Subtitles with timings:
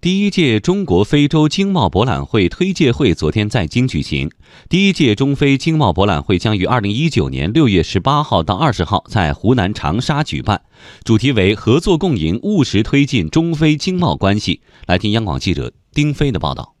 [0.00, 4.30] 第一届中国非洲经贸博览会推介会昨天在京举行。
[4.68, 10.62] 第一届中非经贸博览会将于二零一九年六月十八号到二十号在湖南长沙举办，
[11.02, 14.60] 主题为“合作共赢，务实推进中非经贸关系”。
[14.86, 16.76] 来听央广记者丁飞的报道。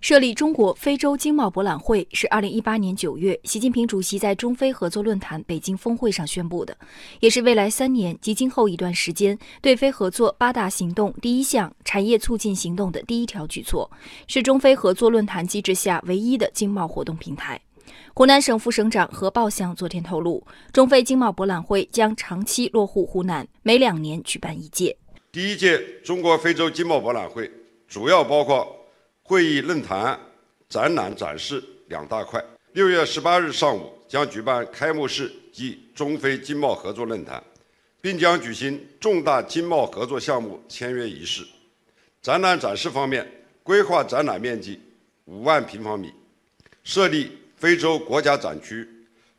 [0.00, 6.76] 设立中国非洲经贸博览会是二零一八年九月习近平主席在中非合作论坛北京峰会上宣布的，
[7.20, 13.90] 也是未来三年及今后一段时间对非合作八大行动第一项产业促进行动的第一条举措，
[14.26, 17.60] 是中非合作论坛机制下唯一的经贸活动平台。
[18.14, 24.96] 湖南省副省长何报翔昨天透露，中非经贸博览会将长期落户湖南，每两年举办一届。
[25.30, 27.52] 第一届中国非洲经贸博览会
[27.86, 28.66] 主要包括。
[29.24, 30.18] 会议、论坛、
[30.70, 32.42] 展览、展示两大块。
[32.72, 37.42] 六月十八日上午将举办开幕式及中非经贸合作论坛，
[38.00, 41.46] 并将举行重大经贸合作项目签约仪式。
[42.22, 43.26] 展览展示方面，
[43.64, 44.78] 规划展览面积
[45.24, 46.12] 五万平方米，
[46.84, 48.88] 设立非洲国家展区、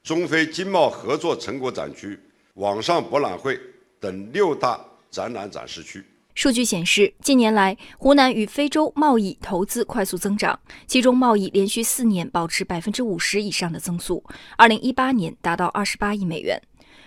[0.03, 2.19] 中非经贸合作成果展区、
[2.55, 3.57] 网上博览会
[4.01, 4.77] 等六大
[5.09, 6.03] 展览展示区。
[6.35, 14.21] 数据显示，近年来湖南与非洲贸易投资快速增长，其中贸易连续四年保持百分之五十以上的增速。
[14.57, 16.61] 二零一八年达到二十八亿美元。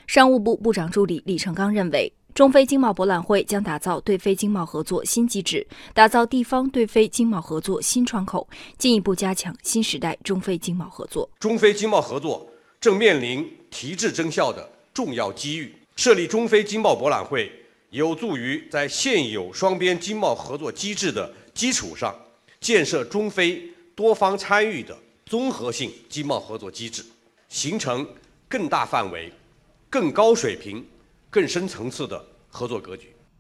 [0.06, 11.27] 商务部部长助理李成刚认为，中非经贸博览会将打造对非经贸合作新机制，打造地方对非经贸合作新窗口，进一步加强新时代中非经贸合作。
[11.41, 12.47] 中非经贸合作
[12.78, 17.51] 正面临提质增效的重要机遇，设立中非经贸博览会。
[17.89, 22.15] 有助于在现有双边经贸合作机制的基础上，
[22.61, 23.62] 建设中非
[23.95, 27.03] 多方参与的综合性经贸合作机制，
[27.48, 28.06] 形成
[28.47, 29.33] 更大范围、
[29.89, 30.84] 更高水平、
[31.37, 33.15] 更深层次的合作格局。